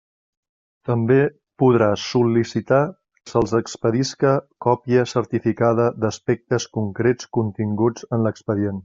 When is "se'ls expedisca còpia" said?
3.33-5.05